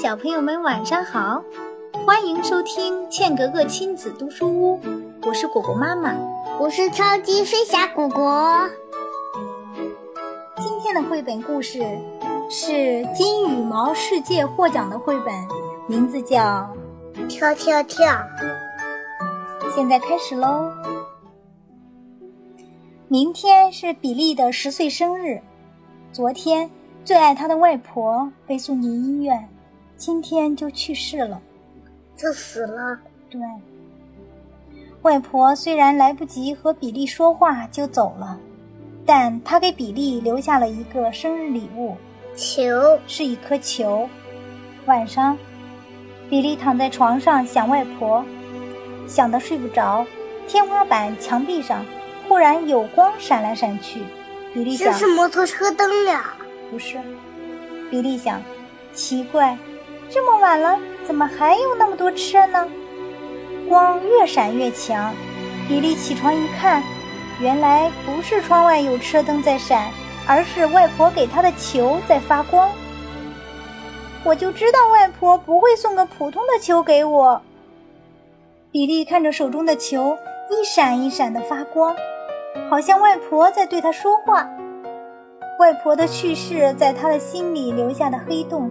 [0.00, 1.44] 小朋友们晚上好，
[2.06, 4.80] 欢迎收听茜格格亲子读书屋，
[5.26, 6.16] 我是果果妈妈，
[6.58, 8.66] 我是超级飞侠果果。
[10.56, 11.80] 今天的绘本故事
[12.48, 15.34] 是金羽毛世界获奖的绘本，
[15.86, 16.66] 名字叫
[17.28, 18.06] 《跳跳跳》。
[19.74, 20.72] 现在开始喽！
[23.06, 25.42] 明天是比利的十岁生日，
[26.10, 26.70] 昨天
[27.04, 29.46] 最爱他的外婆被送进医院。
[30.00, 31.38] 今天就去世了，
[32.16, 32.98] 就死了。
[33.28, 33.38] 对，
[35.02, 38.40] 外婆虽然来不及和比利说话就走了，
[39.04, 41.94] 但她给比利留下了一个生日礼物，
[42.34, 44.08] 球是一颗球。
[44.86, 45.36] 晚上，
[46.30, 48.24] 比利躺在床上想外婆，
[49.06, 50.06] 想得睡不着。
[50.48, 51.84] 天花板、墙壁上
[52.26, 54.00] 忽然有光闪来闪去，
[54.54, 56.32] 比利想：这是摩托车灯呀？
[56.70, 56.98] 不是。
[57.90, 58.40] 比利想：
[58.94, 59.58] 奇怪。
[60.12, 62.66] 这么晚了，怎么还有那么多车呢？
[63.68, 65.14] 光越闪越强，
[65.68, 66.82] 比利起床一看，
[67.40, 69.88] 原来不是窗外有车灯在闪，
[70.26, 72.68] 而是外婆给他的球在发光。
[74.24, 77.40] 我就知道外婆不会送个普通的球给我。
[78.72, 80.18] 比利看着手中的球
[80.50, 81.94] 一闪一闪的发光，
[82.68, 84.48] 好像外婆在对他说话。
[85.60, 88.68] 外婆的去世在他的心里留下的黑洞。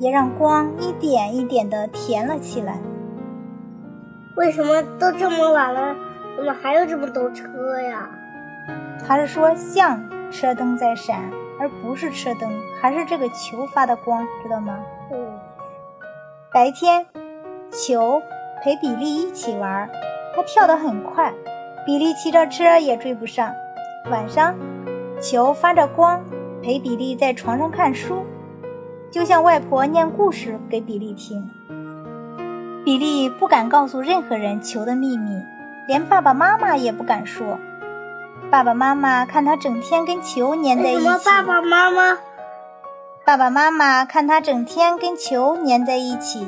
[0.00, 2.78] 也让光一点一点的甜了起来。
[4.36, 5.94] 为什么都这么晚了，
[6.36, 7.46] 怎么还有这么多车
[7.80, 8.08] 呀？
[9.06, 14.78] 他是说像车灯在闪，而不是车灯，还是这个球发的光，知道吗？
[15.12, 15.18] 嗯。
[16.52, 17.06] 白天，
[17.70, 18.22] 球
[18.62, 19.88] 陪比利一起玩，
[20.34, 21.32] 他跳得很快，
[21.84, 23.52] 比利骑着车也追不上。
[24.10, 24.54] 晚上，
[25.20, 26.24] 球发着光，
[26.62, 28.24] 陪比利在床上看书。
[29.10, 31.50] 就像外婆念故事给比利听，
[32.84, 35.42] 比利不敢告诉任何人球的秘密，
[35.88, 37.58] 连爸爸妈妈也不敢说。
[38.50, 42.18] 爸爸妈妈看他整天跟球粘在一起，爸爸妈妈？
[43.26, 46.46] 爸爸妈妈看他整天跟球粘在一起，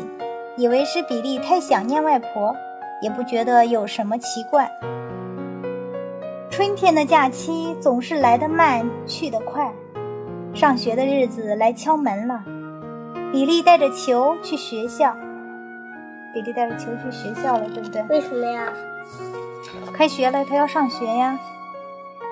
[0.56, 2.54] 以为是比利太想念外婆，
[3.02, 4.70] 也不觉得有什么奇怪。
[6.48, 9.72] 春天的假期总是来得慢，去得快。
[10.54, 12.42] 上学的日子来敲门了，
[13.32, 15.16] 比利带着球去学校。
[16.34, 18.02] 比利带着球去学校了，对不对？
[18.10, 18.70] 为什么呀？
[19.94, 21.38] 开学了，他要上学呀。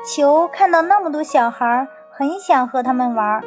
[0.07, 3.43] 球看到那么多小孩，很想和他们玩，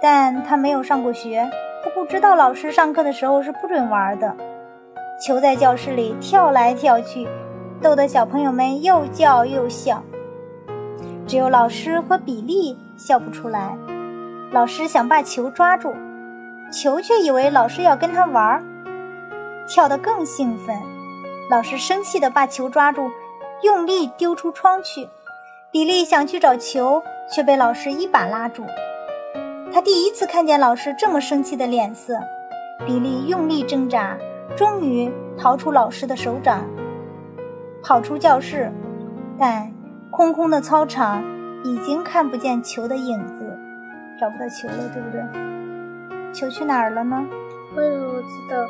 [0.00, 1.50] 但他没有上过学，
[1.84, 4.34] 他不知道老师上课的时候是不准玩的。
[5.22, 7.28] 球在教室里跳来跳去，
[7.82, 10.02] 逗得小朋友们又叫又笑。
[11.26, 13.76] 只有老师和比利笑不出来。
[14.52, 15.94] 老师想把球抓住，
[16.72, 18.64] 球却以为老师要跟他玩儿，
[19.68, 20.76] 跳得更兴奋。
[21.48, 23.08] 老师生气地把球抓住，
[23.62, 25.08] 用力丢出窗去。
[25.70, 27.00] 比利想去找球，
[27.32, 28.64] 却被老师一把拉住。
[29.72, 32.18] 他第一次看见老师这么生气的脸色。
[32.84, 34.16] 比利用力挣扎，
[34.56, 36.64] 终于逃出老师的手掌，
[37.84, 38.72] 跑出教室，
[39.38, 39.70] 但
[40.10, 41.22] 空空的操场
[41.62, 43.49] 已经看不见球的影子。
[44.20, 45.22] 找不到球了，对不对？
[46.30, 47.26] 球去哪儿了呢？
[47.74, 48.66] 我也不知道。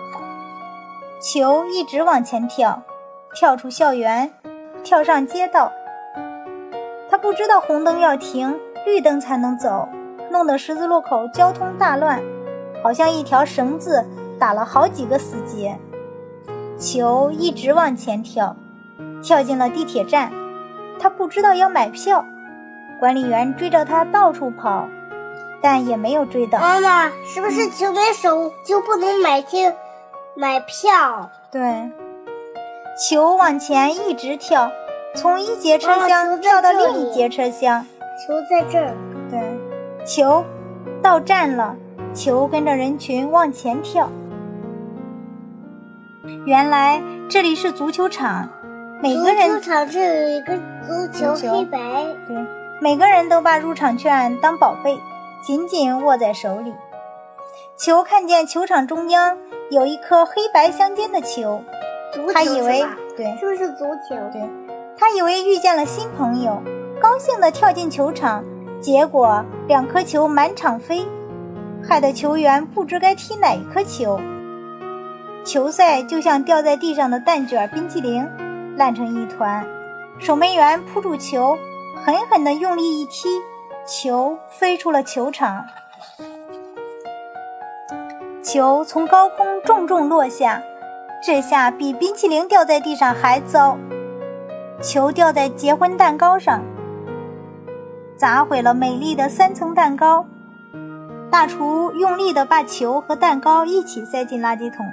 [1.20, 2.80] 球一直往前跳，
[3.34, 4.32] 跳出校园，
[4.84, 5.72] 跳上街道。
[7.10, 8.56] 他不知道红灯要停，
[8.86, 9.88] 绿灯才能走，
[10.30, 12.22] 弄得十字路口交通大乱，
[12.80, 14.06] 好像一条绳子
[14.38, 15.76] 打了好几个死结。
[16.78, 18.54] 球一直往前跳，
[19.20, 20.30] 跳进了地铁站。
[21.00, 22.24] 他不知道要买票，
[23.00, 24.88] 管理员追着他到处跑。
[25.62, 26.58] 但也没有追到。
[26.58, 29.72] 妈妈，是不是球没手就不能买进
[30.34, 31.30] 买票？
[31.50, 31.90] 对，
[33.08, 34.70] 球往前一直跳，
[35.14, 37.86] 从一节车厢跳到另一节车厢。
[38.26, 38.94] 球在这儿。
[39.30, 39.40] 对，
[40.06, 40.44] 球
[41.02, 41.76] 到站了，
[42.14, 44.08] 球跟着人群往前跳。
[46.46, 48.48] 原来这里是足球场，
[49.02, 50.56] 每个人足球场这有一个
[50.86, 51.78] 足球黑白。
[52.26, 52.36] 对，
[52.80, 54.98] 每个人都把入场券当宝贝。
[55.42, 56.74] 紧紧握在手里，
[57.76, 59.38] 球看见球场中央
[59.70, 61.62] 有一颗黑白相间的球，
[62.32, 62.84] 他以为
[63.16, 64.16] 对，是不是足球？
[64.32, 64.42] 对，
[64.98, 66.62] 他以为遇见了新朋友，
[67.00, 68.44] 高兴地跳进球场，
[68.82, 71.06] 结果两颗球满场飞，
[71.82, 74.20] 害得球员不知该踢哪一颗球。
[75.42, 78.28] 球赛就像掉在地上的蛋卷冰淇淋，
[78.76, 79.66] 烂成一团。
[80.18, 81.56] 守门员扑住球，
[82.04, 83.40] 狠狠地用力一踢。
[83.90, 85.66] 球飞出了球场，
[88.40, 90.62] 球从高空重重落下，
[91.20, 93.76] 这下比冰淇淋掉在地上还糟。
[94.80, 96.62] 球掉在结婚蛋糕上，
[98.16, 100.24] 砸毁了美丽的三层蛋糕。
[101.28, 104.86] 大厨用力地把球和蛋糕一起塞进垃圾桶，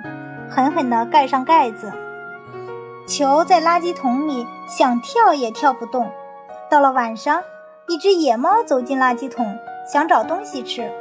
[0.50, 1.94] 狠狠地盖上盖子。
[3.08, 6.10] 球在垃圾桶里想跳也跳不动。
[6.68, 7.44] 到了晚上，
[7.90, 10.92] 一只野猫走进垃圾桶，想找东西吃。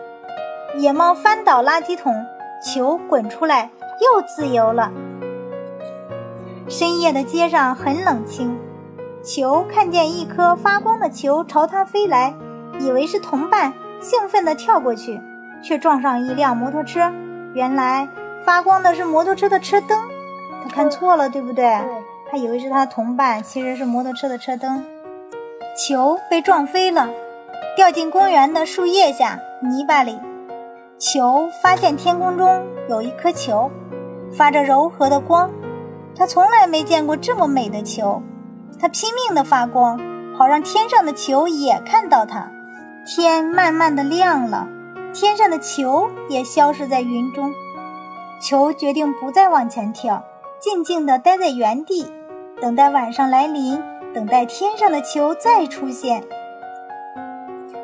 [0.76, 2.24] 野猫翻倒垃圾桶，
[2.62, 4.92] 球滚出来，又自由了。
[6.68, 8.56] 深夜的街上很冷清。
[9.24, 12.32] 球看见一颗发光的球朝它飞来，
[12.78, 15.20] 以为是同伴，兴奋地跳过去，
[15.64, 17.12] 却撞上一辆摩托车。
[17.52, 18.08] 原来
[18.44, 19.98] 发光的是摩托车的车灯，
[20.62, 21.64] 他看错了，对不对？
[22.30, 24.84] 他以为是他的同伴，其实是摩托车的车灯。
[25.76, 27.06] 球被撞飞了，
[27.76, 30.18] 掉进公园的树叶下、泥巴里。
[30.98, 33.70] 球发现天空中有一颗球，
[34.32, 35.50] 发着柔和的光，
[36.16, 38.22] 他从来没见过这么美的球。
[38.80, 40.00] 它拼命地发光，
[40.34, 42.50] 好让天上的球也看到它。
[43.06, 44.66] 天慢慢的亮了，
[45.12, 47.52] 天上的球也消失在云中。
[48.40, 50.24] 球决定不再往前跳，
[50.58, 52.10] 静静地待在原地，
[52.60, 53.82] 等待晚上来临，
[54.16, 56.24] 等待天上的球再出现。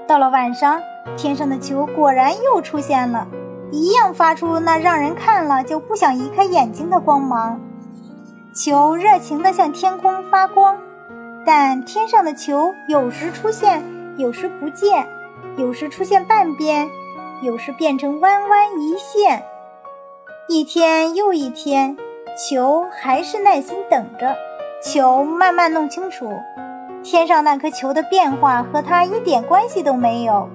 [0.06, 0.80] 到了晚上，
[1.14, 3.28] 天上的球果然又出现了，
[3.70, 7.60] 一样发出那让人看了就不想移开眼睛的光芒。
[8.54, 10.78] 球热情地向天空发光，
[11.44, 13.84] 但天上的球有时出现，
[14.16, 15.06] 有时不见，
[15.58, 16.88] 有时出现半边，
[17.42, 19.42] 有时变成弯弯一线。
[20.48, 21.98] 一天又一天，
[22.48, 24.34] 球还是耐心等着。
[24.82, 26.28] 球慢慢弄清楚，
[27.04, 30.48] 天上那颗球的变化和它一点关系都没有。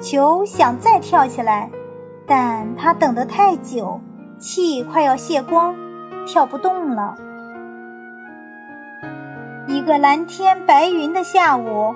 [0.00, 1.68] 球想再跳起来，
[2.28, 4.00] 但它等得太久，
[4.38, 5.74] 气快要泄光，
[6.28, 7.16] 跳不动了。
[9.66, 11.92] 一个蓝天白云的下午，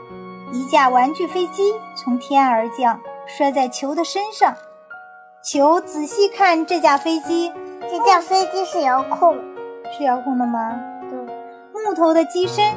[0.50, 4.54] 一架玩具飞机从天而降，摔在球的身上。
[5.40, 7.52] 球仔细看这架飞机，
[7.82, 9.38] 这架飞机是遥控，
[9.96, 10.80] 是遥控的吗？
[11.84, 12.74] 木头的机身，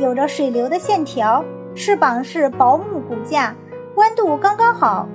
[0.00, 1.44] 有着水流的线条，
[1.74, 3.54] 翅膀是薄木骨架，
[3.96, 5.08] 弯度刚刚好。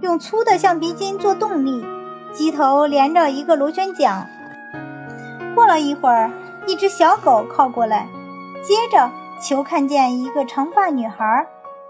[0.00, 1.84] 用粗的橡皮筋做动力，
[2.32, 4.26] 机头连着一个螺旋桨。
[5.54, 6.30] 过了一会儿。
[6.64, 8.06] 一只小狗靠过来，
[8.62, 9.10] 接着
[9.40, 11.44] 球看见一个长发女孩。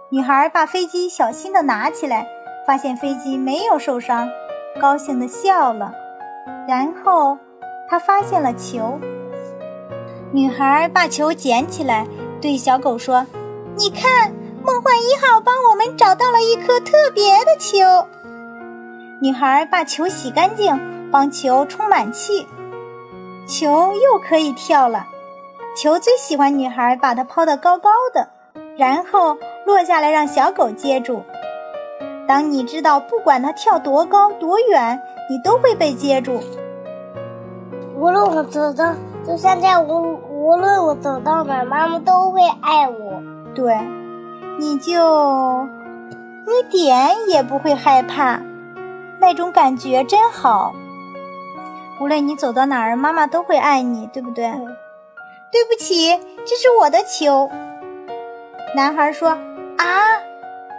[0.09, 2.27] 女孩把飞机小心地拿起来，
[2.67, 4.31] 发现飞机没有受伤，
[4.81, 5.93] 高兴地笑了。
[6.67, 7.37] 然后
[7.87, 8.99] 她发现了球。
[10.35, 12.07] 女孩把球捡起来，
[12.41, 13.27] 对小狗说
[13.77, 14.33] ：“你看，
[14.65, 17.79] 梦幻一号帮我们找到了一颗特别的球。”
[19.21, 22.47] 女孩把球洗干净，帮球充满气。
[23.47, 25.07] 球又可以跳了，
[25.77, 28.31] 球最喜欢女孩把它抛得高高的，
[28.79, 29.37] 然后
[29.67, 31.23] 落下来让小狗接住。
[32.27, 36.41] 当你知道不管它跳多高多远，你都会被接住。
[37.97, 38.95] 无论我走到，
[39.27, 43.23] 就现在无无论我走到哪，妈妈都会爱我。
[43.55, 43.79] 对，
[44.59, 45.69] 你就
[46.47, 48.41] 一点也不会害怕，
[49.21, 50.75] 那种感觉真好。
[52.01, 54.45] 无论你走到哪儿，妈妈都会爱你，对不对？
[55.53, 57.49] 对不起，这是我的球。
[58.75, 59.29] 男孩说
[59.79, 59.87] ：“啊，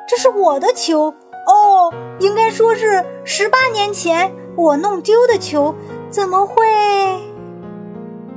[0.07, 1.13] 这是我的球
[1.45, 5.73] 哦，应该说是十八年前我弄丢的球，
[6.09, 6.55] 怎么会？”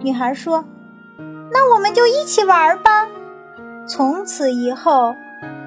[0.07, 0.65] 女孩说
[1.51, 3.09] ：“那我们就一起玩吧。”
[3.91, 5.13] 从此以后，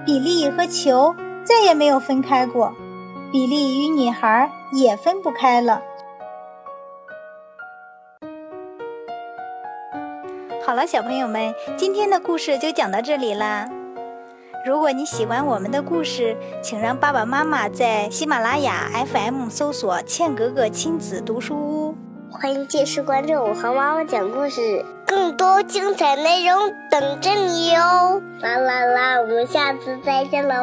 [0.05, 2.73] 比利和球再也没有分开过，
[3.33, 5.81] 比利与女孩也分不开了。
[10.65, 13.69] 好了，小朋友们，今天的故事就讲到这里啦。
[14.65, 21.78] 如果你喜欢我们的故事，请让爸爸妈妈在喜马拉雅 FM 搜索“茜格格亲子读书屋”，
[22.41, 26.57] 欢迎继续关注我和妈妈讲故事，更多精彩内容
[26.89, 28.21] 等着你哟！
[28.39, 30.53] 啦啦啦，我们下次再见喽。